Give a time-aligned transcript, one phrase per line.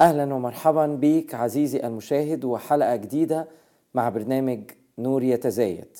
[0.00, 3.48] أهلا ومرحبا بك عزيزي المشاهد وحلقة جديدة
[3.94, 4.60] مع برنامج
[4.98, 5.96] نور يتزايد.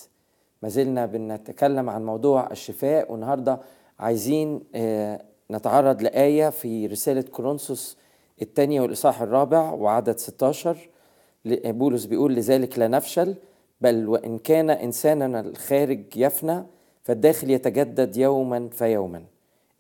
[0.63, 3.61] ما زلنا بنتكلم عن موضوع الشفاء والنهاردة
[3.99, 7.97] عايزين آه، نتعرض لآية في رسالة كورنثوس
[8.43, 10.89] الثانية والإصحاح الرابع وعدد 16
[11.45, 13.35] ل- بولس بيقول لذلك لا نفشل
[13.81, 16.63] بل وإن كان إنساننا الخارج يفنى
[17.03, 19.23] فالداخل يتجدد يوما فيوما.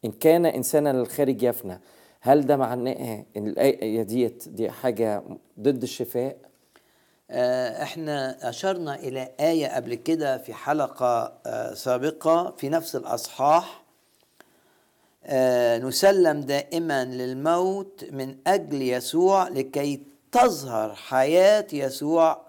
[0.04, 1.80] إن كان إنساننا الخارج يفنى
[2.20, 5.22] هل ده معناه إن الآية ديت دي حاجة
[5.60, 6.36] ضد الشفاء؟
[7.30, 13.82] آه، إحنا أشرنا إلى آية قبل كده في حلقة آه، سابقة في نفس الأصحاح
[15.24, 22.40] آه، نسلم دائما للموت من أجل يسوع لكي تظهر حياة يسوع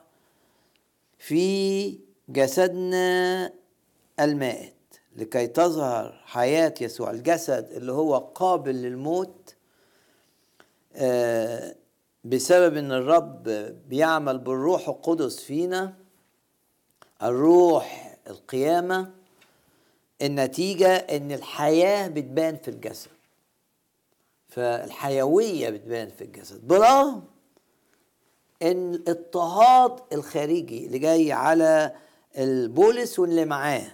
[1.19, 1.97] في
[2.29, 3.51] جسدنا
[4.19, 4.73] المائت
[5.15, 9.55] لكي تظهر حياة يسوع الجسد اللي هو قابل للموت
[12.23, 13.43] بسبب إن الرب
[13.89, 15.93] بيعمل بالروح القدس فينا
[17.23, 19.11] الروح القيامة
[20.21, 23.09] النتيجة إن الحياة بتبان في الجسد.
[24.49, 26.67] فالحيوية بتبان في الجسد.
[26.67, 27.23] برغم
[28.61, 31.95] إن الاضطهاد الخارجي اللي جاي على
[32.37, 33.91] البولس واللي معاه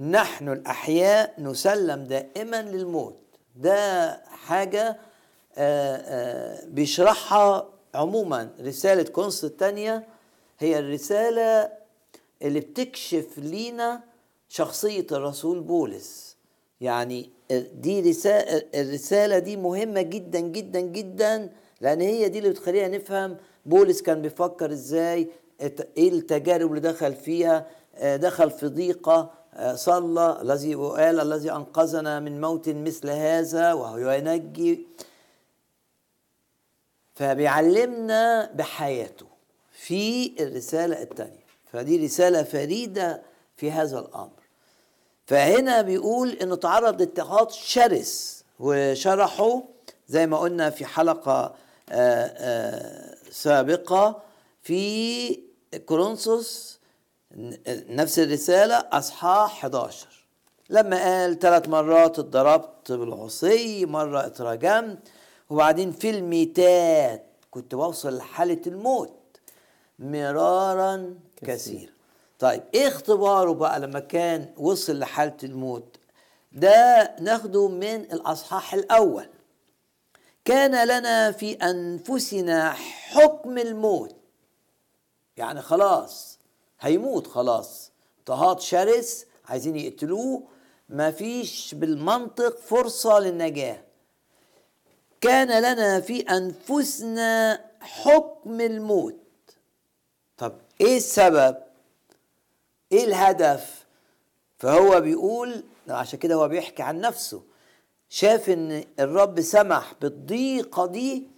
[0.00, 3.16] نحن الأحياء نسلم دائما للموت.
[3.56, 5.09] ده حاجة آه، آه،
[6.66, 10.06] بيشرحها عموما رسالة كونس الثانية
[10.58, 11.68] هي الرسالة
[12.42, 14.00] اللي بتكشف لينا
[14.48, 16.36] شخصية الرسول بولس.
[16.80, 17.30] يعني
[17.74, 21.50] دي رسالة الرسالة دي مهمة جدا جدا جدا
[21.80, 23.36] لأن هي دي اللي بتخلينا نفهم
[23.66, 25.28] بولس كان بيفكر إزاي
[25.96, 32.20] إيه التجارب اللي دخل فيها آه، دخل في ضيقة آه، صلى الذي وقال الذي أنقذنا
[32.20, 34.86] من موت مثل هذا وهو ينجي.
[37.20, 39.26] فبيعلمنا بحياته
[39.72, 43.22] في الرسالة الثانية فدي رسالة فريدة
[43.56, 44.40] في هذا الأمر.
[45.26, 49.62] فهنا بيقول إنه تعرض لاضطهاد شرس وشرحه
[50.08, 51.54] زي ما قلنا في حلقة
[51.90, 54.22] آه، آه، سابقة
[54.62, 55.40] في
[55.86, 56.78] كورنثوس
[57.88, 60.06] نفس الرسالة أصحاح 11
[60.70, 64.98] لما قال ثلاث مرات اتضربت بالعصي مرة اترجمت
[65.50, 67.26] وبعدين في الميتات.
[67.50, 69.12] كنت بوصل لحالة الموت.
[69.98, 71.92] مرارا كثيرا
[72.38, 75.96] طيب إيه اختباره بقى لما كان وصل لحالة الموت؟
[76.52, 79.28] ده ناخده من الأصحاح الأول.
[80.44, 84.16] كان لنا في أنفسنا حكم الموت.
[85.36, 86.38] يعني خلاص
[86.80, 87.90] هيموت خلاص.
[88.20, 90.42] اضطهاد شرس عايزين يقتلوه.
[90.88, 93.82] ما فيش بالمنطق فرصة للنجاة.
[95.20, 99.16] كان لنا في أنفسنا حكم الموت.
[100.38, 101.56] طب إيه السبب؟
[102.92, 103.86] إيه الهدف؟
[104.58, 107.42] فهو بيقول عشان كده هو بيحكي عن نفسه.
[108.08, 111.28] شاف إن الرب سمح بالضيقة دي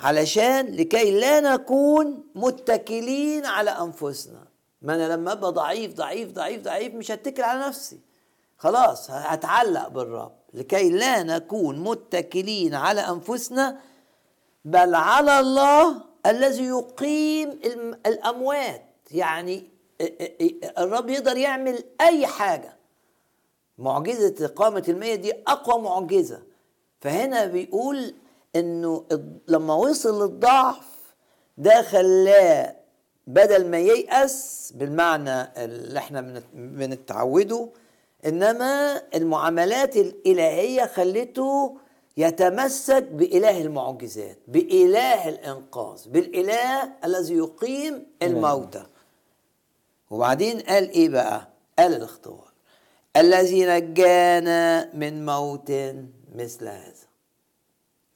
[0.00, 4.44] علشان لكي لا نكون متكلين على أنفسنا.
[4.82, 8.00] ما أنا لما أبقى ضعيف ضعيف ضعيف ضعيف مش هتكل على نفسي.
[8.58, 10.37] خلاص هتعلق بالرب.
[10.54, 13.78] لكي لا نكون متكلين على أنفسنا
[14.64, 17.50] بل على الله الذي يقيم
[18.06, 18.82] الأموات.
[19.10, 19.70] يعني
[20.78, 22.76] الرب يقدر يعمل أي حاجة.
[23.78, 26.42] معجزة إقامة المية دي أقوى معجزة.
[27.00, 28.14] فهنا بيقول
[28.56, 29.04] إنه
[29.48, 30.86] لما وصل للضعف
[31.58, 32.76] ده خلاه
[33.26, 37.68] بدل ما ييأس بالمعنى اللي إحنا بنت- بنتعوده
[38.26, 41.76] إنما المعاملات الإلهية خلته
[42.16, 48.86] يتمسك بإله المعجزات بإله الإنقاذ بالإله الذي يقيم الموتى.
[50.10, 51.48] وبعدين قال إيه بقى؟
[51.78, 52.48] قال الاختبار.
[53.16, 55.72] الذي نجانا من موت
[56.34, 57.08] مثل هذا.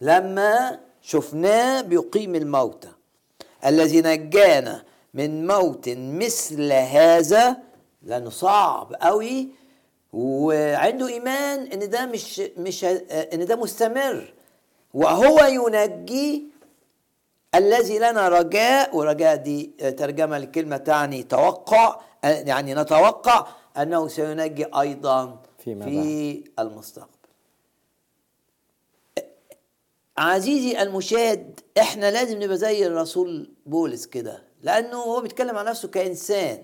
[0.00, 2.92] لما شفناه بيقيم الموتى.
[3.66, 4.84] الذي نجانا
[5.14, 7.56] من موت مثل هذا
[8.02, 9.48] لأنه صعب قوي
[10.12, 14.34] وعنده إيمان إن ده مش مش إن ده مستمر.
[14.94, 16.44] وهو ينجي
[17.54, 19.62] الذي لنا رجاء ورجاء دي
[19.98, 27.08] ترجمة لكلمة تعني توقع يعني نتوقع أنه سينجي أيضا فيما في المستقبل.
[30.18, 36.62] عزيزي المشاهد إحنا لازم نبقى زي الرسول بولس كده لأنه هو بيتكلم عن نفسه كإنسان.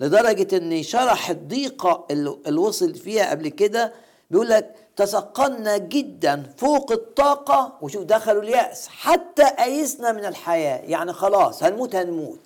[0.00, 3.92] لدرجة إن شرح الضيقه اللي وصل فيها قبل كده
[4.30, 10.78] بيقول لك تثقلنا جدا فوق الطاقة وشوف دخلوا اليأس حتى أيسنا من الحياة.
[10.78, 12.40] يعني خلاص هنموت هنموت.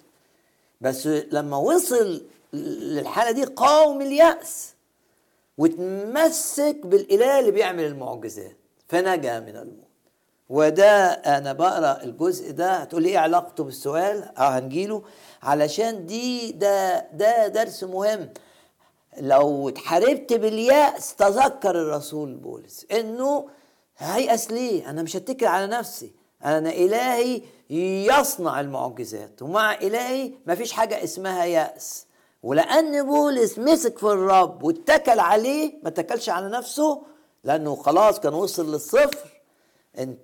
[0.80, 2.22] بس لما وصل
[2.52, 4.72] للحالة دي قاوم اليأس
[5.58, 8.56] وتمسك بالإله اللي بيعمل المعجزات
[8.88, 9.88] فنجا من الموت.
[10.50, 12.72] وده أنا بقرأ الجزء ده.
[12.72, 15.02] هتقول لي إيه علاقته بالسؤال؟ آه هنجيله.
[15.42, 18.28] علشان دي ده ده درس مهم.
[19.20, 23.48] لو اتحاربت باليأس تذكر الرسول بولس إنه
[23.98, 26.12] هيأس ليه؟ أنا مش هتكل على نفسي.
[26.44, 32.06] أنا إلهي يصنع المعجزات ومع إلهي مفيش حاجة اسمها يأس.
[32.42, 37.02] ولأن بولس مسك في الرب واتكل عليه ما اتكلش على نفسه
[37.44, 39.42] لأنه خلاص كان وصل للصفر
[39.98, 40.18] انت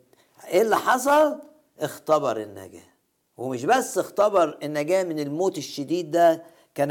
[0.49, 1.39] إيه اللي حصل؟
[1.81, 2.89] اختبر النجاة.
[3.39, 6.43] ومش بس اختبر النجاه من الموت الشديد ده
[6.75, 6.91] كان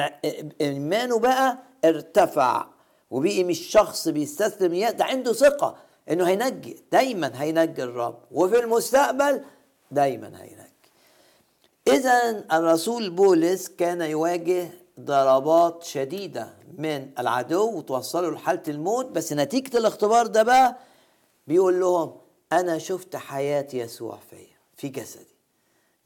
[0.61, 2.65] إيمانه بقى ارتفع
[3.11, 5.75] وبقي مش شخص بيستسلم ده عنده ثقة
[6.09, 8.19] إنه هينجي دايما هينجي الرب.
[8.31, 9.41] وفي المستقبل
[9.91, 10.67] دايما هينجي.
[11.87, 19.05] اذا الرسول بولس كان يواجه ضربات شديدة من العدو وتوصله لحالة الموت.
[19.05, 20.77] بس نتيجة الاختبار ده بقى
[21.47, 22.17] بيقول لهم
[22.53, 25.26] أنا شفت حياة يسوع فيا في جسدي.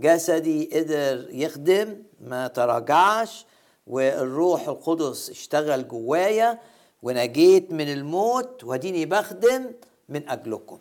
[0.02, 3.46] جسدي قدر يخدم ما تراجعش
[3.88, 6.60] والروح القدس اشتغل جوايا
[7.04, 9.72] ونجيت من الموت وديني بخدم
[10.10, 10.80] من أجلكم.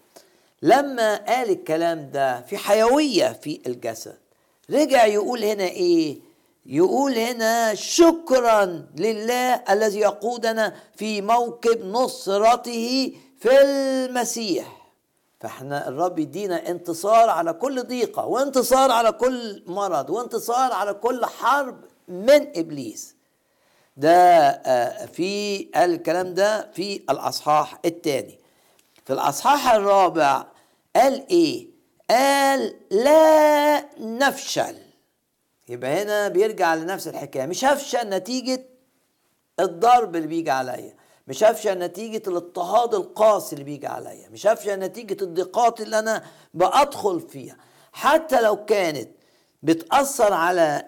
[0.62, 4.18] لما قال الكلام ده في حيوية في الجسد
[4.70, 6.18] رجع يقول هنا إيه؟
[6.66, 14.79] يقول هنا شكرا لله الذي يقودنا في موكب نصرته في المسيح.
[15.40, 21.84] فاحنا الرب يدينا انتصار على كل ضيقة وانتصار على كل مرض وانتصار على كل حرب
[22.08, 23.16] من إبليس.
[23.96, 24.52] ده
[25.06, 28.38] في الكلام ده في الأصحاح الثاني.
[29.04, 30.44] في الأصحاح الرابع
[30.96, 31.68] قال إيه؟
[32.10, 34.76] قال لا نفشل.
[35.68, 38.64] يبقى هنا بيرجع لنفس الحكاية مش هفشل نتيجة
[39.60, 40.94] الضرب اللي بيجي عليا.
[41.28, 44.28] مش هفشل نتيجة الاضطهاد القاسي اللي بيجي عليا.
[44.28, 46.24] مش هفشل نتيجة الضيقات اللي أنا
[46.54, 47.56] بأدخل فيها.
[47.92, 49.08] حتى لو كانت
[49.62, 50.86] بتأثر على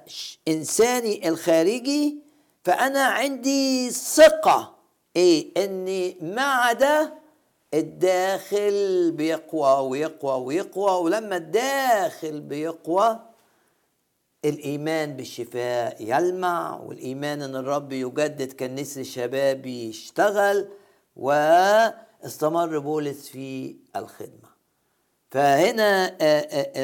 [0.48, 2.16] إنساني الخارجي
[2.64, 4.74] فأنا عندي ثقة
[5.16, 7.14] إيه؟ إني مع ده
[7.74, 13.20] الداخل بيقوى ويقوى ويقوى ولما الداخل بيقوى
[14.44, 20.68] الإيمان بالشفاء يلمع والإيمان إن الرب يجدد كان نسر شبابي يشتغل
[21.16, 24.52] واستمر بولس في الخدمة.
[25.30, 26.16] فهنا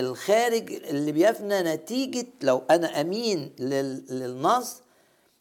[0.01, 4.83] الخارج اللي بيفنى نتيجة لو أنا أمين للنص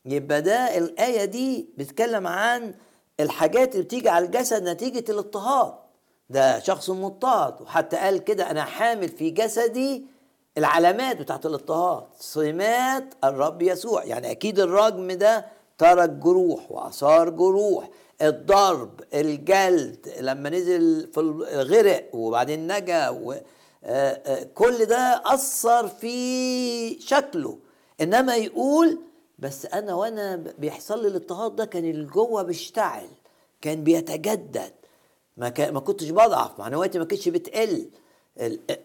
[0.05, 2.73] يبقى ده الآية دي بتتكلم عن
[3.19, 5.73] الحاجات اللي بتيجي على الجسد نتيجة الاضطهاد.
[6.29, 10.05] ده شخص مضطهد وحتى قال كده أنا حامل في جسدي
[10.57, 12.03] العلامات بتاعت الاضطهاد.
[12.19, 14.03] سمات الرب يسوع.
[14.03, 15.45] يعني أكيد الرجم ده
[15.77, 17.89] ترك جروح وآثار جروح.
[18.21, 23.35] الضرب الجلد لما نزل في الغرق وبعدين نجا و
[24.53, 27.57] كل ده أثر في شكله.
[28.01, 28.99] إنما يقول
[29.39, 33.07] بس أنا وأنا بيحصل لي الاضطهاد ده كان اللي جوه بيشتعل
[33.61, 34.73] كان بيتجدد.
[35.37, 37.89] ما ما كنتش بضعف معنوياتي ما كانتش بتقل.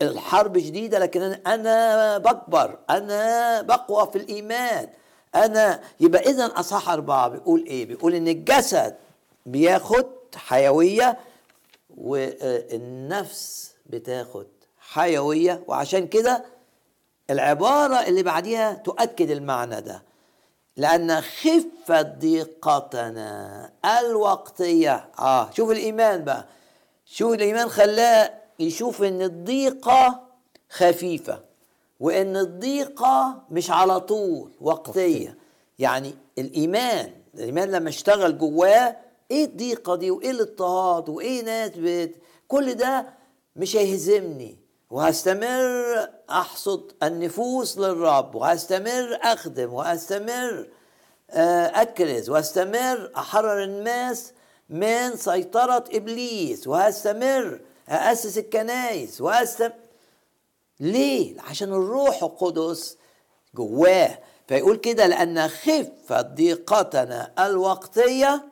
[0.03, 4.89] الحرب شديده لكن أنا بكبر أنا بقوى في الإيمان.
[5.35, 7.29] أنا يبقى اذا أصح أربعة.
[7.29, 8.95] بيقول إيه؟ بيقول إن الجسد
[9.47, 10.07] بياخد
[10.37, 11.19] حيوية
[11.97, 14.47] والنفس بتاخد
[14.81, 15.65] حيوية.
[15.67, 16.45] وعشان كده
[17.31, 20.03] العبارة اللي بعديها تؤكد المعنى ده.
[20.77, 25.09] لأن خفة ضيقتنا الوقتية.
[25.19, 26.47] آه شوف الإيمان بقى.
[27.07, 30.23] شوف الإيمان خلاه يشوف إن الضيقة
[30.71, 31.41] خفيفة
[32.01, 35.39] وإن الضيقة مش على طول وقتية.
[35.79, 38.97] يعني الإيمان الإيمان لما اشتغل جواه
[39.31, 42.15] إيه الضيقة دي؟ وإيه الاضطهاد؟ وإيه ناس بت...
[42.49, 43.07] كل ده
[43.57, 44.59] مش هيهزمني.
[44.91, 50.67] وهستمر أحصد النفوس للرب وهستمر أخدم وهستمر
[51.31, 54.33] آه، أكرز واستمر أحرر الناس
[54.71, 59.73] من سيطرة إبليس وهستمر اسس الكنايس وهستمر
[60.81, 62.97] ليه؟ عشان الروح القدس
[63.55, 64.19] جواه.
[64.49, 68.45] فيقول كده لأن خفة ضيقتنا الوقتية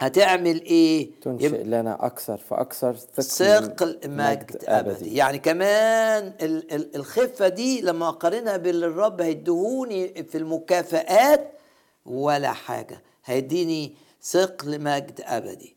[0.00, 5.14] هتعمل إيه؟ تنشئ لنا أكثر فأكثر ثقل مجد أبدي.
[5.16, 11.50] يعني كمان ال- ال- الخفة دي لما أقارنها باللي الرب هيدهوني في المكافآت
[12.06, 13.02] ولا حاجة.
[13.24, 15.76] هيديني ثقل مجد أبدي.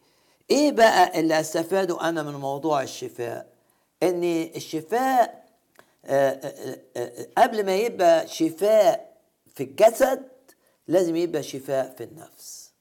[0.52, 3.48] إيه بقى اللي أستفاده أنا من موضوع الشفاء؟
[4.04, 4.24] إن
[4.56, 5.44] الشفاء
[6.06, 9.14] آه، آه، آه، قبل ما يبقى شفاء
[9.56, 10.20] في الجسد
[10.88, 12.72] لازم يبقى شفاء في النفس.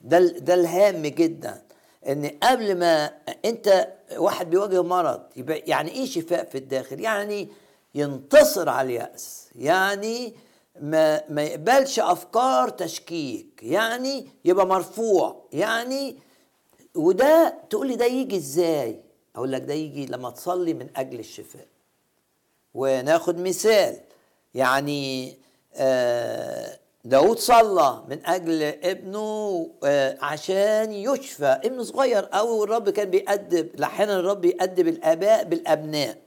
[0.00, 1.62] ده ده الهام جدا.
[2.08, 3.10] إن قبل ما
[3.44, 7.48] أنت واحد بيواجه مرض يبقى يعني إيه شفاء في الداخل؟ يعني
[7.94, 9.48] ينتصر على اليأس.
[9.56, 10.34] يعني
[10.80, 13.60] ما ما يقبلش أفكار تشكيك.
[13.62, 15.44] يعني يبقى مرفوع.
[15.52, 16.16] يعني
[16.94, 19.00] وده تقول لي ده يجي إزاي؟
[19.36, 21.66] أقول لك ده يجي لما تصلي من أجل الشفاء.
[22.74, 23.96] وناخد مثال
[24.54, 25.36] يعني
[25.74, 31.46] آه، داود صلى من أجل ابنه آه، عشان يشفى.
[31.64, 36.18] ابنه صغير قوي والرب كان بيأدب أحيانا الرب يأدب الآباء بالأبناء.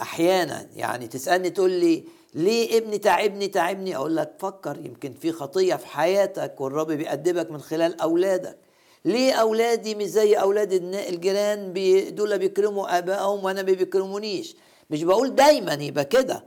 [0.00, 5.74] أحيانا يعني تسألني تقول لي ليه ابني تعبني تعبني؟ أقول لك فكر يمكن في خطية
[5.74, 8.56] في حياتك والرب بيأدبك من خلال أولادك.
[9.04, 11.72] ليه اولادي مش زي أولاد الجيران
[12.14, 14.56] دول بيكرموا آبائهم وأنا ما بيكرمونيش.
[14.90, 16.44] مش بقول دايما يبقى كده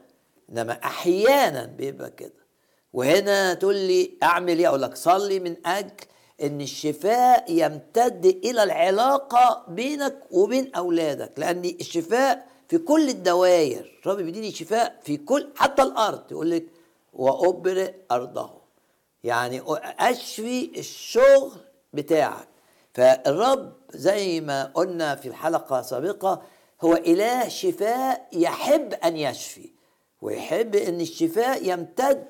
[0.49, 2.45] إنما أحيانا بيبقى كده.
[2.93, 5.91] وهنا تقول لي أعمل إيه؟ أقول لك صلي من أجل
[6.43, 14.51] إن الشفاء يمتد إلى العلاقة بينك وبين أولادك لأن الشفاء في كل الدوائر الرب بيديني
[14.51, 16.31] شفاء في كل حتى الأرض.
[16.31, 16.65] يقول لك
[17.13, 18.49] وأبرئ أرضه.
[19.23, 19.61] يعني
[19.99, 21.51] أشفي الشغل
[21.95, 22.47] بتاعك.
[22.93, 26.41] فالرب زي ما قلنا في الحلقة السابقة
[26.81, 29.69] هو إله شفاء يحب أن يشفي
[30.21, 32.25] ويحب إن الشفاء يمتد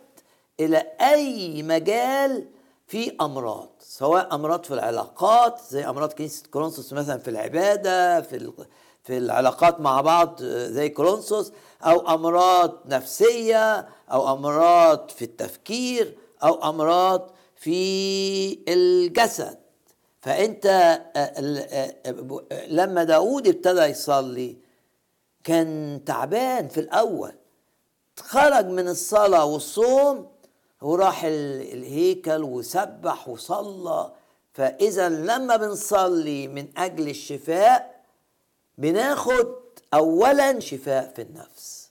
[0.60, 2.48] إلى أي مجال
[2.88, 8.51] في أمراض سواء أمراض في العلاقات زي أمراض كنيسة كورنثوس مثلا في العبادة في
[9.03, 11.51] في العلاقات مع بعض زي كورنثوس
[11.84, 19.57] أو أمراض نفسية أو أمراض في التفكير أو أمراض في الجسد.
[20.21, 24.57] فأنت آه، آه، لما داود ابتدى يصلي
[25.43, 27.31] كان تعبان في الأول.
[28.19, 30.27] خرج من الصلاة والصوم
[30.81, 34.12] وراح ال- الهيكل وسبح وصلى.
[34.53, 38.03] فإذا لما بنصلي من أجل الشفاء
[38.77, 39.47] بناخد
[39.93, 41.84] أولا شفاء في النفس.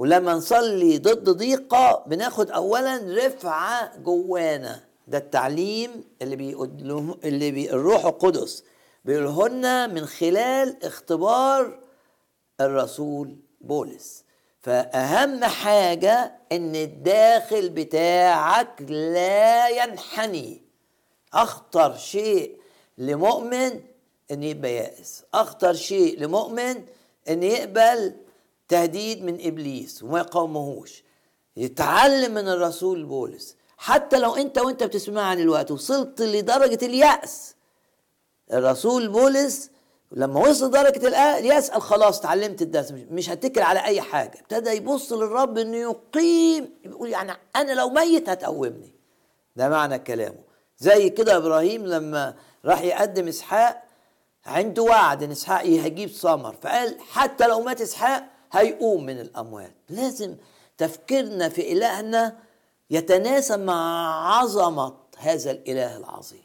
[0.00, 4.80] ولما نصلي ضد ضيقة بناخد أولا رفعة جوانا.
[5.08, 8.64] ده التعليم اللي بيقول اللي بي الروح القدس
[9.04, 11.78] بيقوله لنا من خلال اختبار
[12.60, 14.24] الرسول بولس.
[14.60, 20.62] فأهم حاجة إن الداخل بتاعك لا ينحني.
[21.34, 22.60] أخطر شيء
[22.98, 23.80] لمؤمن
[24.30, 25.24] إن يبقى يائس.
[25.34, 26.84] أخطر شيء لمؤمن
[27.28, 28.16] إن يقبل
[28.74, 31.02] تهديد من إبليس وما يقاومهوش
[31.56, 33.56] يتعلم من الرسول بولس.
[33.78, 37.54] حتى لو أنت وأنت بتسمعني الوقت وصلت لدرجة اليأس
[38.52, 39.70] الرسول بولس
[40.12, 44.40] لما وصل درجة الآ- اليأس قال خلاص اتعلمت الدرس مش- هتكل على أي حاجة.
[44.40, 48.92] ابتدى يبص للرب إنه يقيم يقول يعني أنا لو ميت هتقومني.
[49.56, 50.38] ده معنى كلامه.
[50.78, 52.34] زي كده إبراهيم لما
[52.64, 53.82] راح يقدم إسحاق
[54.46, 56.56] عنده وعد إن إسحاق هيجيب ثمر.
[56.62, 59.72] فقال حتى لو مات إسحاق هيقوم من الأموات.
[59.88, 60.36] لازم
[60.78, 62.36] تفكيرنا في إلهنا
[62.90, 66.44] يتناسب مع عظمة هذا الإله العظيم.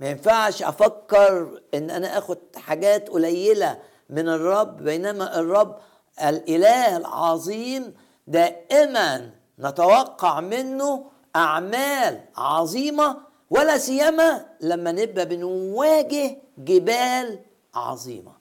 [0.00, 3.78] ما ينفعش أفكر إن أنا آخد حاجات قليلة
[4.10, 5.78] من الرب بينما الرب
[6.24, 7.94] الإله العظيم
[8.26, 11.04] دائما نتوقع منه
[11.36, 13.16] أعمال عظيمة
[13.50, 17.38] ولا سيما لما نبقى بنواجه جبال
[17.74, 18.32] عظيمة.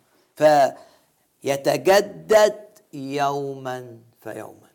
[1.44, 2.56] فيتجدد
[2.94, 4.68] يوما فيوما.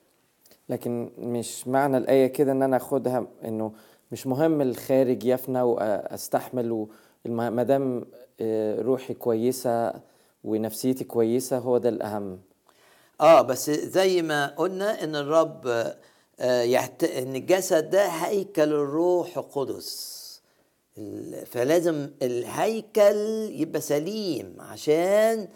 [0.69, 3.73] لكن مش معنى الآية كده إن أنا أخدها إنه
[4.13, 6.87] مش مهم الخارج يفنى وأستحمل
[7.25, 8.05] ما دام
[8.41, 9.93] آه، روحي كويسة
[10.45, 12.39] ونفسيتي كويسة هو ده الأهم.
[13.21, 15.67] آه بس زي ما قلنا إن الرب
[16.41, 17.05] آه، يحت...
[17.05, 20.19] إن الجسد ده هيكل الروح القدس.
[20.99, 23.17] ال- فلازم الهيكل
[23.53, 25.49] يبقى سليم عشان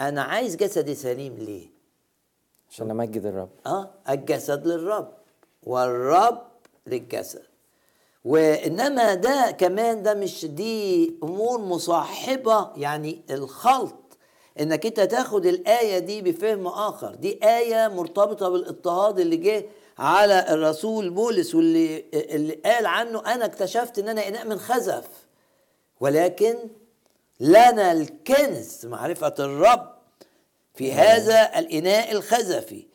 [0.00, 1.77] أنا عايز جسدي سليم ليه؟
[2.70, 3.48] عشان امجد الرب.
[3.66, 5.12] آه الجسد للرب
[5.62, 6.42] والرب
[6.86, 7.42] للجسد.
[8.24, 13.94] وإنما ده كمان ده مش دي أمور مصاحبة يعني الخلط.
[14.60, 17.14] إنك أنت تاخد الآية دي بفهم آخر.
[17.14, 19.66] دي آية مرتبطة بالاضطهاد اللي جه
[19.98, 25.08] على الرسول بولس واللي اللي قال عنه أنا اكتشفت إن أنا إناء من خزف.
[26.00, 26.54] ولكن
[27.40, 29.97] لنا الكنز معرفة الرب.
[30.78, 32.86] في هذا الإناء الخزفي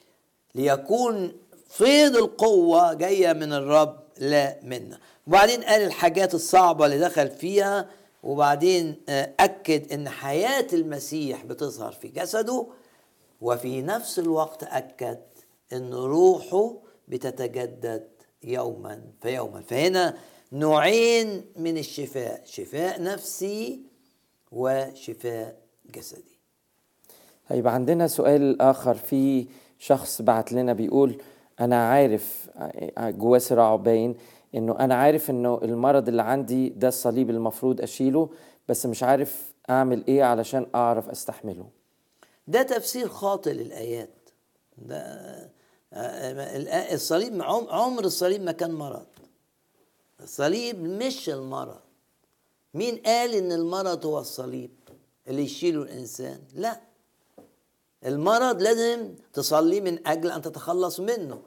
[0.55, 1.37] ليكون
[1.69, 4.99] فيض القوة جاية من الرب لا منا.
[5.27, 7.89] وبعدين قال الحاجات الصعبة اللي دخل فيها
[8.23, 12.67] وبعدين آه، أكد أن حياة المسيح بتظهر في جسده
[13.41, 15.19] وفي نفس الوقت أكد
[15.73, 16.73] أن روحه
[17.07, 18.07] بتتجدد
[18.43, 20.17] يوما فيوما فهنا
[20.51, 23.81] نوعين من الشفاء شفاء نفسي
[24.51, 25.57] وشفاء
[25.95, 26.32] جسدي.
[27.47, 28.93] هيبقى عندنا سؤال آخر.
[28.95, 29.47] في
[29.79, 31.21] شخص بعت لنا بيقول
[31.59, 32.49] أنا عارف
[32.99, 34.15] جواه صراع باين
[34.55, 38.29] إنه أنا عارف إنه المرض اللي عندي ده الصليب المفروض أشيله
[38.69, 41.65] بس مش عارف أعمل إيه علشان أعرف أستحمله.
[42.47, 44.29] ده تفسير خاطئ للآيات.
[44.77, 44.97] ده
[45.93, 49.05] آه، الآ- الصليب عم- عمر الصليب ما كان مرض.
[50.23, 51.79] الصليب مش المرض.
[52.73, 54.71] مين قال إن المرض هو الصليب
[55.27, 56.81] اللي يشيله الإنسان؟ لا.
[58.05, 61.39] المرض لازم تصلي من أجل أن تتخلص منه.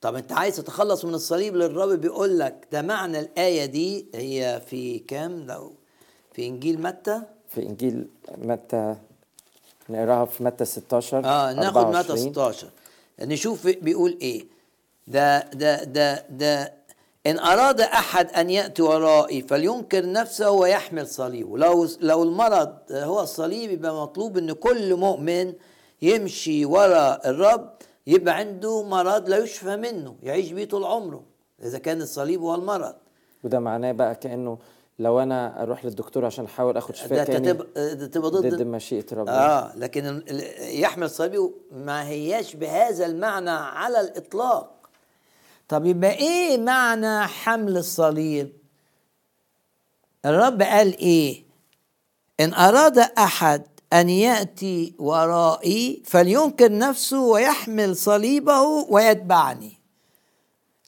[0.00, 4.98] طب أنت عايز تتخلص من الصليب للرب بيقول لك ده معنى الآية دي هي في
[4.98, 5.72] كام؟ لو
[6.32, 8.96] في إنجيل متى؟ في إنجيل متى؟
[9.88, 12.18] نقراها في متى 16 آه ناخد متى 24.
[12.32, 12.68] 16
[13.20, 14.44] نشوف بيقول إيه.
[15.06, 16.72] ده ده ده ده
[17.26, 21.58] إن أراد أحد أن يأتي ورائي فلينكر نفسه ويحمل صليبه.
[21.58, 25.52] لو لو المرض هو الصليب يبقى مطلوب إن كل مؤمن
[26.02, 27.74] يمشي ورا الرب
[28.06, 31.24] يبقى عنده مرض لا يشفى منه يعيش بيه طول عمره
[31.62, 32.94] إذا كان الصليب هو المرض.
[33.44, 34.58] وده معناه بقى كأنه
[34.98, 38.62] لو أنا أروح للدكتور عشان أحاول أخد ده شفاء تاني تبقى ده تبقى ضد ضد
[38.62, 40.22] مشيئة ربنا آه لكن
[40.60, 44.88] يحمل صليبه ما هياش بهذا المعنى على الإطلاق.
[45.68, 48.52] طب يبقى إيه معنى حمل الصليب؟
[50.24, 51.44] الرب قال إيه؟
[52.40, 59.80] إن أراد أحد أن يأتي ورائي فلينكر نفسه ويحمل صليبه ويتبعني.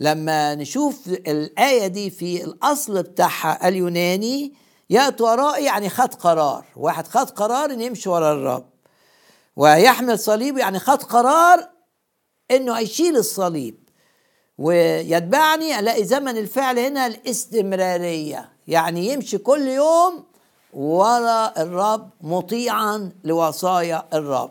[0.01, 4.55] لما نشوف الآية دي في الأصل بتاعها اليوناني
[4.91, 6.65] يأتي ورائي يعني خد قرار.
[6.77, 8.69] واحد خد قرار إنه يمشي ورا الرب.
[9.57, 11.69] ويحمل صليب يعني خد قرار
[12.51, 13.89] إنه هيشيل الصليب.
[14.59, 18.53] ويتبعني ألاقي زمن الفعل هنا الاستمرارية.
[18.67, 20.25] يعني يمشي كل يوم
[20.77, 24.51] ورا الرب مطيعا لوصايا الرب.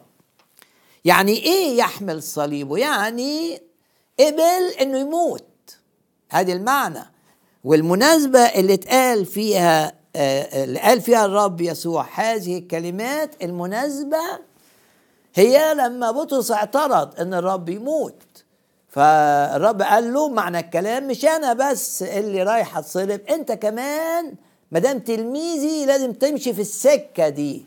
[1.06, 3.62] يعني إيه يحمل صليبه؟ يعني
[4.20, 5.78] قبل إنه يموت.
[6.30, 7.12] هذه المعنى.
[7.64, 14.24] والمناسبة اللي اتقال فيها آه، اللي قال فيها الرب يسوع هذه الكلمات المناسبة
[15.36, 18.22] هي لما بطرس اعترض إن الرب يموت.
[18.90, 24.36] فالرب قال له معنى الكلام مش أنا بس اللي رايح أتصلب أنت كمان
[24.71, 27.65] ما دام تلميذي لازم تمشي في السكة دي.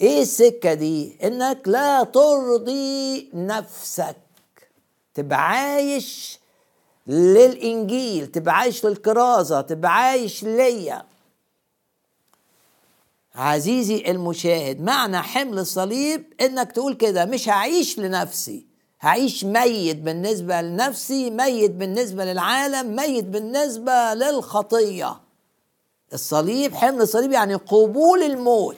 [0.00, 4.16] إيه السكة دي؟ إنك لا ترضي نفسك.
[5.14, 6.38] تبقى عايش
[7.06, 11.04] للإنجيل تبقى عايش للكرازه تبقى عايش ليا.
[13.34, 18.64] عزيزي المشاهد معنى حمل الصليب إنك تقول كده مش هعيش لنفسي.
[19.00, 25.23] هعيش ميت بالنسبة لنفسي ميت بالنسبة للعالم ميت بالنسبة للخطية.
[26.12, 28.76] الصليب حمل الصليب يعني قبول الموت.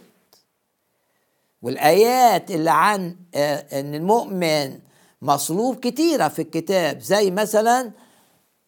[1.63, 4.79] والآيات اللي عن آه، أن المؤمن
[5.23, 7.91] مصلوب كتيرة في الكتاب زي مثلا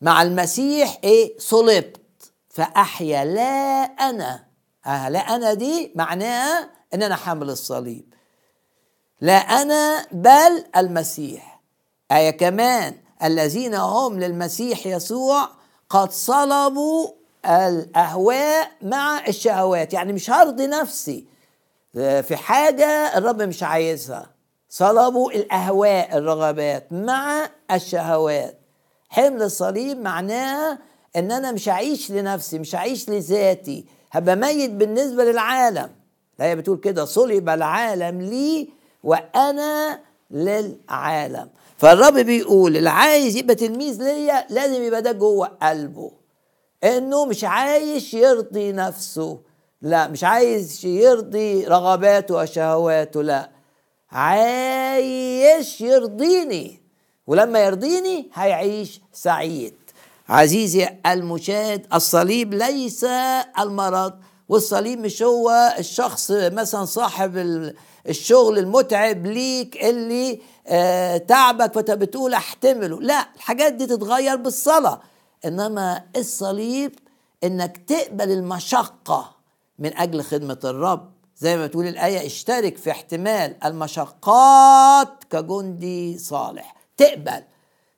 [0.01, 2.01] مع المسيح إيه؟ صلبت.
[2.49, 4.45] فأحيا لا أنا.
[4.87, 8.15] آه لا أنا دي معناها أن أنا حامل الصليب.
[9.21, 11.61] لا أنا بل المسيح.
[12.13, 12.95] آية كمان
[13.25, 15.49] الذين هم للمسيح يسوع
[15.91, 17.09] قد صلبوا
[17.47, 19.93] الأهواء مع الشهوات.
[19.93, 21.25] يعني مش هرضي نفسي.
[21.95, 24.31] في حاجة الرب مش عايزها.
[24.69, 28.59] صلبوا الأهواء الرغبات مع الشهوات.
[29.09, 30.79] حمل الصليب معناها
[31.17, 33.85] إن أنا مش هعيش لنفسي مش هعيش لذاتي.
[34.13, 35.91] هبقى ميت بالنسبة للعالم.
[36.39, 37.05] الآية بتقول كده.
[37.05, 38.69] صلب العالم لي
[39.05, 41.49] وأنا للعالم.
[41.79, 46.11] فالرب بيقول اللي عايز يبقى تلميذ ليا لازم يبقى ده جوه قلبه.
[46.85, 49.39] إنه مش عايش يرضي نفسه
[49.83, 53.51] لا مش عايز يرضي رغباته وشهواته لا.
[54.11, 56.81] عايش يرضيني
[57.27, 59.75] ولما يرضيني هيعيش سعيد.
[60.29, 63.05] عزيزي المشاهد الصليب ليس
[63.59, 64.13] المرض
[64.49, 67.37] والصليب مش هو الشخص مثلا صاحب
[68.09, 73.01] الشغل المتعب ليك اللي آه تعبك فأنت بتقول أحتمله.
[73.01, 75.01] لا الحاجات دي تتغير بالصلاة.
[75.45, 76.93] إنما الصليب
[77.45, 79.37] إنك تقبل المشقة
[79.79, 81.13] من أجل خدمة الرب.
[81.37, 86.75] زي ما تقول الآية اشترك في احتمال المشقات كجندي صالح.
[86.97, 87.43] تقبل.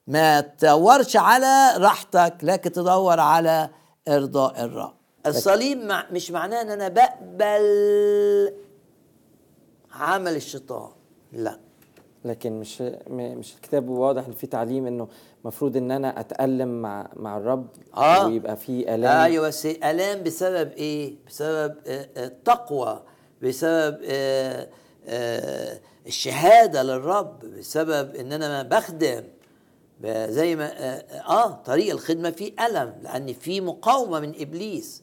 [0.07, 3.70] ما تدورش على راحتك لكن تدور على
[4.09, 4.94] إرضاء الرب.
[5.26, 8.55] الصليب مع مش معناه إن أنا بقبل
[9.92, 10.90] عمل الشيطان.
[11.33, 11.61] لا.
[12.24, 15.09] لكن مش مش الكتاب واضح إن في تعليم إنه
[15.42, 18.26] المفروض إن أنا أتألم مع مع الرب آه.
[18.26, 19.20] ويبقى في آلام.
[19.20, 21.74] أيوه بس آلام بسبب إيه؟ بسبب
[22.16, 23.02] التقوى
[23.42, 24.68] بسبب آه
[25.06, 29.22] آه الشهادة للرب بسبب إن أنا بخدم
[30.06, 30.72] زي ما
[31.28, 35.02] آه طريق الخدمة فيه ألم لأن في مقاومة من إبليس.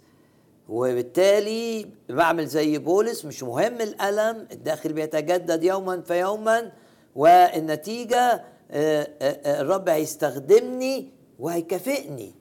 [0.70, 6.72] وبالتالي بعمل زي بولس مش مهم الألم الداخل بيتجدد يوما فيوما.
[7.18, 12.36] والنتيجة الرب هيستخدمني وهيكافئني.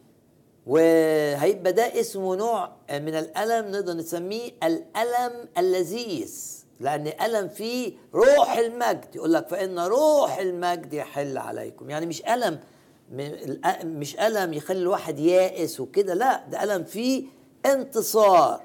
[0.67, 6.57] وهيبقى ده اسمه نوع من الألم نقدر نسميه الألم اللذيذ.
[6.81, 9.17] لأن ألم فيه روح المجد.
[9.17, 11.91] يقول لك فإن روح المجد يحل عليكم.
[11.91, 12.59] يعني مش ألم
[13.85, 17.25] مش ألم يخلي الواحد يائس وكده لا ده ألم فيه
[17.67, 18.61] انتصار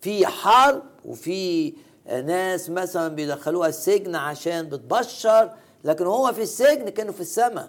[0.00, 1.72] في حرب وفي
[2.06, 5.50] ناس مثلا بيدخلوها السجن عشان بتبشر
[5.84, 7.68] لكن هو في السجن كانوا في السماء.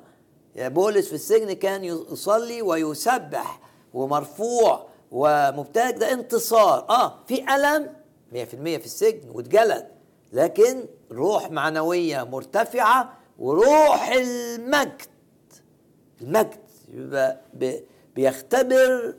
[0.56, 3.60] يا بولس في السجن كان يصلي ويسبح
[3.94, 6.86] ومرفوع ومبتهج ده انتصار.
[6.90, 7.90] آه في ألم
[8.32, 8.36] 100%
[8.80, 9.88] في السجن واتجلد
[10.34, 15.02] لكن روح معنوية مرتفعة وروح المجد.
[16.22, 16.60] المجد
[16.94, 17.38] يبقى
[18.16, 19.16] بيختبر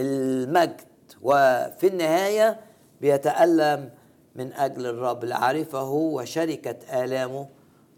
[0.00, 0.80] المجد
[1.22, 2.60] وفي النهاية
[3.00, 3.90] بيتألم
[4.38, 7.46] من أجل الرب لعرفه وشركة آلامه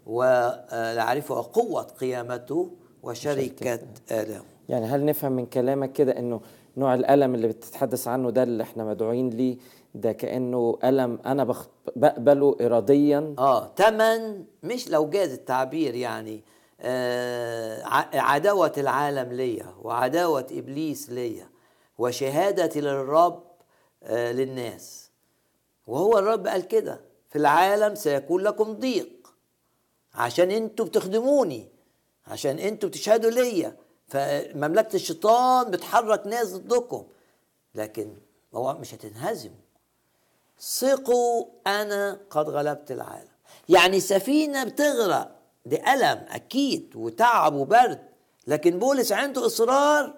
[0.05, 2.71] ولعرفه قوه قيامته
[3.03, 3.79] وشركة
[4.11, 4.45] آلامه.
[4.69, 6.41] يعني هل نفهم من كلامك كده إنه
[6.77, 9.57] نوع الألم اللي بتتحدث عنه ده اللي إحنا مدعوين ليه؟
[9.95, 11.67] ده كأنه ألم أنا بخ...
[11.95, 16.43] بقبله اراديا؟ آه تمن مش لو جاز التعبير يعني
[16.81, 17.81] آه
[18.13, 21.49] عداوة العالم ليا وعداوة إبليس ليا
[21.97, 23.43] وشهادتي للرب
[24.03, 25.08] آه للناس.
[25.89, 29.09] وهو الرب قال كده في العالم سيكون لكم ضيق.
[30.13, 31.67] عشان أنتوا بتخدموني
[32.27, 33.75] عشان أنتوا بتشهدوا ليا.
[34.07, 37.05] فمملكة الشيطان بتحرك ناس ضدكم.
[37.75, 38.13] لكن
[38.53, 39.55] هو مش هتنهزموا
[40.59, 43.29] ثقوا أنا قد غلبت العالم.
[43.69, 47.99] يعني سفينة بتغرق دي الم أكيد وتعب وبرد.
[48.47, 50.13] لكن بولس عنده إصرار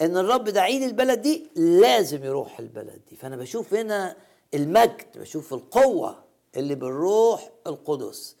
[0.00, 3.16] إن الرب داعي البلد دي لازم يروح البلد دي.
[3.16, 4.16] فأنا بشوف هنا
[4.54, 6.16] المجد بشوف القوة
[6.56, 8.36] اللي بالروح القدس.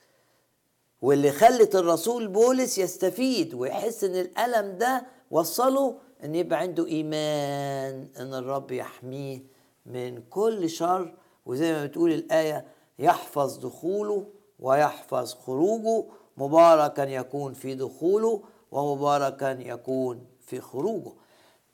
[1.02, 8.34] واللي خلت الرسول بولس يستفيد ويحس إن الألم ده وصله إن يبقى عنده إيمان إن
[8.34, 9.42] الرب يحميه
[9.86, 11.14] من كل شر.
[11.46, 12.64] وزي ما بتقول الآية
[12.98, 14.26] يحفظ دخوله
[14.60, 16.04] ويحفظ خروجه.
[16.36, 21.12] مباركا يكون في دخوله ومباركا يكون في خروجه.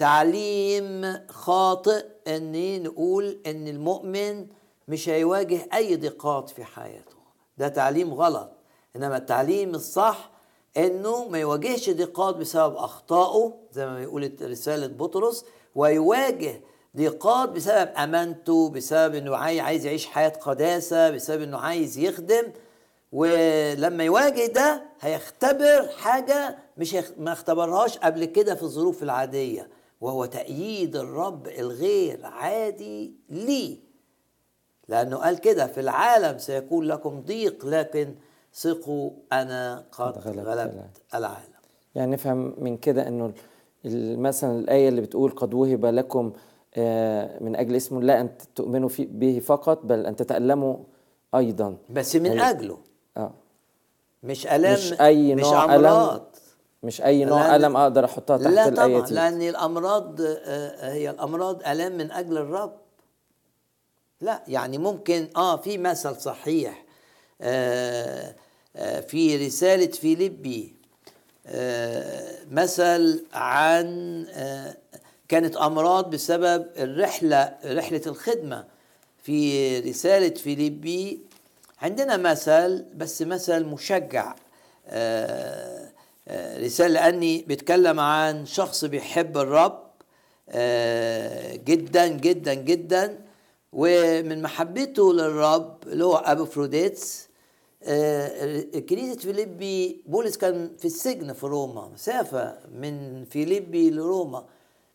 [0.00, 4.46] تعليم خاطئ إن نقول إن المؤمن
[4.88, 7.16] مش هيواجه أي ضيقات في حياته.
[7.58, 8.50] ده تعليم غلط.
[8.96, 10.30] إنما التعليم الصح
[10.76, 16.60] إنه ما يواجهش ضيقات بسبب أخطائه زي ما بيقول رسالة بطرس ويواجه
[16.96, 22.42] ضيقات بسبب أمانته بسبب إنه عايز يعيش حياة قداسة بسبب إنه عايز يخدم.
[23.12, 29.79] ولما يواجه ده هيختبر حاجة مش ما اختبرهاش قبل كده في الظروف العادية.
[30.00, 33.78] وهو تأييد الرب الغير عادي ليه
[34.88, 38.14] لأنه قال كده في العالم سيكون لكم ضيق لكن
[38.54, 41.50] ثقوا أنا قد غلبت, غلبت العالم.
[41.94, 43.32] يعني نفهم من كده أنه
[44.18, 46.24] مثلا الآية اللي بتقول قد وهب لكم
[47.40, 50.76] من أجل اسمه لا أن تؤمنوا به فقط بل أن تتألموا
[51.34, 51.76] أيضا.
[51.90, 52.78] بس من يعني أجله.
[53.16, 53.32] آه.
[54.22, 56.26] مش ألم مش أي مش نوع أمراض ألم.
[56.82, 61.62] مش أي نوع ألم أقدر أحطها تحت لا طبعا دي لأن الأمراض آه، هي الأمراض
[61.68, 62.76] ألام من أجل الرب.
[64.20, 66.84] لا يعني ممكن آه في مثل صحيح
[67.40, 68.34] آه
[68.76, 70.74] آه، في رسالة فيليبي
[71.46, 73.86] آه، مثل عن
[74.34, 74.76] آه،
[75.28, 78.64] كانت أمراض بسبب الرحلة رحلة الخدمة.
[79.22, 81.20] في رسالة فيليبي
[81.82, 84.34] عندنا مثل بس مثل مشجع
[84.88, 85.88] آه، آه،
[86.58, 89.90] رسالة لأني بيتكلم عن شخص بيحب الرب
[90.48, 93.18] آه، جدا جدا جدا.
[93.72, 97.28] ومن محبته للرب اللي هو أبوفروديتس
[97.82, 104.44] آه، كنيسة فيليبي بولس كان في السجن في روما مسافة من فيليبي لروما.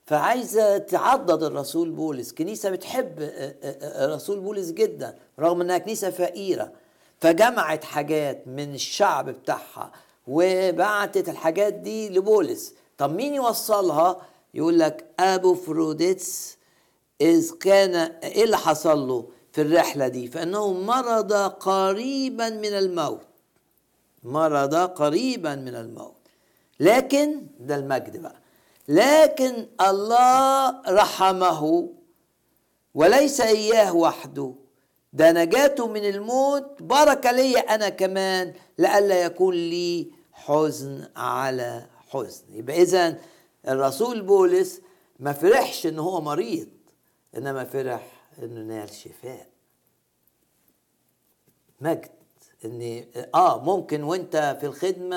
[0.06, 2.32] فعايزة تعضد الرسول بولس.
[2.34, 6.71] كنيسة بتحب آه، آه، آه، الرسول بولس جدا رغم إنها كنيسة فقيرة.
[7.19, 9.91] فجمعت حاجات من الشعب بتاعها.
[10.28, 12.74] وبعتت الحاجات دي لبولس.
[12.98, 14.22] طب مين يوصلها؟
[14.54, 16.58] يقول لك أبو فروديتس
[17.22, 23.22] إذ كان إيه اللي حصل له في الرحلة دي؟ فإنه مرض قريبا من الموت.
[24.24, 26.16] مرض قريبا من الموت.
[26.80, 28.36] لكن ده المجد بقى.
[28.88, 31.90] لكن الله رحمه
[32.94, 34.54] وليس إياه وحده.
[35.15, 42.43] ده نجاته من الموت بركة لي أنا كمان لئلا يكون لي حزن على حزن.
[42.49, 43.17] يبقى إذا
[43.67, 44.82] الرسول بولس
[45.19, 46.67] ما فرحش إن هو مريض
[47.38, 48.12] إنما فرح
[48.43, 49.47] إنه نال شفاء.
[51.82, 52.10] مجد
[52.65, 55.15] إن آه ممكن وأنت في الخدمة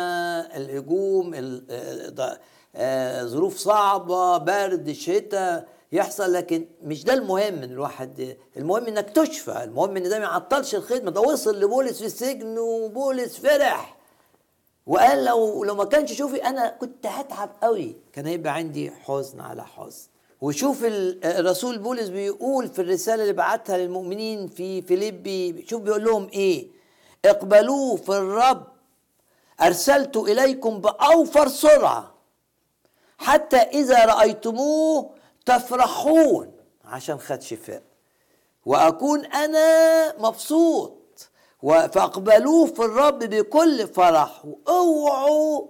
[0.56, 2.38] الهجوم ال- آه، ض-
[2.76, 8.36] آه، ظروف صعبة برد شتاء يحصل لكن مش ده المهم ان الواحد.
[8.56, 9.64] المهم إنك تشفى.
[9.64, 11.10] المهم إن ده ما يعطلش الخدمة.
[11.10, 13.96] ده وصل لبولس في السجن وبولس فرح.
[14.86, 17.96] وقال لو لو ما كانش شوفي أنا كنت هتعب قوي.
[18.12, 20.08] كان هيبقى عندي حزن على حزن.
[20.40, 26.28] وشوف ال- الرسول بولس بيقول في الرسالة اللي بعتها للمؤمنين في فيليبي شوف بيقول لهم
[26.32, 26.66] إيه؟
[27.24, 28.66] اقبلوه في الرب.
[29.60, 32.14] أرسلت إليكم بأوفر سرعة.
[33.18, 35.10] حتى إذا رأيتموه
[35.48, 36.52] تفرحون
[36.84, 37.82] عشان خد شفاء.
[38.66, 40.94] وأكون أنا مبسوط.
[41.62, 44.44] فاقبلوه في الرب بكل فرح.
[44.44, 45.66] واوعوا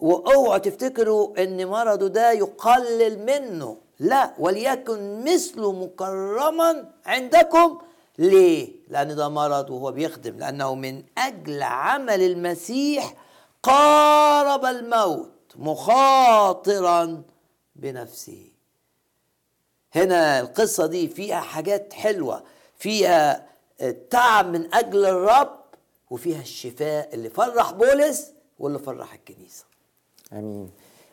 [0.00, 3.76] واوعوا تفتكروا إن مرضه ده يقلل منه.
[3.98, 7.78] لا وليكن مثله مكرما عندكم.
[8.18, 10.38] ليه؟ لأن ده مرض وهو بيخدم.
[10.38, 13.14] لأنه من أجل عمل المسيح
[13.62, 17.22] قارب الموت مخاطرا
[17.76, 18.51] بنفسه.
[19.94, 22.42] هنا القصة دي فيها حاجات حلوة.
[22.76, 23.46] فيها
[23.82, 25.58] التعب من أجل الرب
[26.10, 29.64] وفيها الشفاء اللي فرح بولس واللي فرح الكنيسة.
[30.32, 30.70] آمين.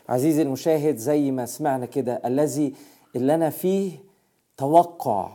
[0.10, 2.76] عزيزي المشاهد زي ما سمعنا كده الذي
[3.16, 3.92] اللي أنا فيه
[4.58, 5.30] توقع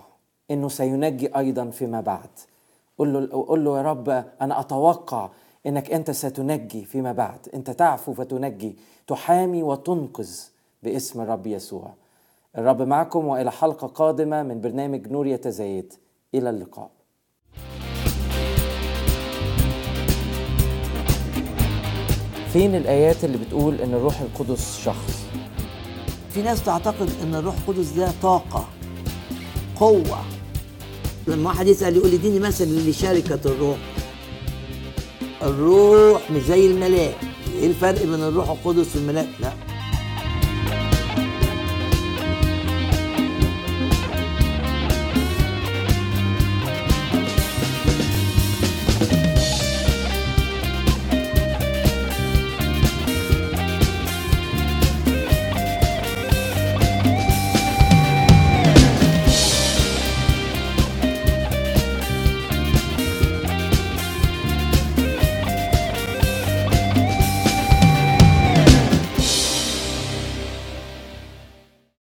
[0.50, 2.30] إنه سينجي أيضا فيما بعد.
[2.98, 4.08] قل له قل له يا رب
[4.40, 5.30] أنا أتوقع
[5.66, 7.48] إنك أنت ستنجي فيما بعد.
[7.54, 8.76] أنت تعفو فتنجي
[9.06, 10.40] تحامي وتنقذ
[10.82, 11.94] باسم الرب يسوع.
[12.58, 15.92] الرب معكم وإلى حلقة قادمة من برنامج نور يتزايد.
[16.34, 16.90] إلى اللقاء.
[22.52, 25.24] فين الآيات اللي بتقول إن الروح القدس شخص؟
[26.30, 28.68] في ناس تعتقد إن الروح القدس ده طاقة
[29.76, 30.18] قوة.
[31.26, 33.78] لما واحد يسأل يقول اديني مثل لشركة الروح
[35.42, 37.14] الروح مش زي الملاك.
[37.54, 39.52] إيه الفرق بين الروح القدس والملاك؟ لا.